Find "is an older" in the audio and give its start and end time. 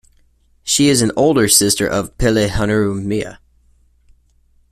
0.89-1.47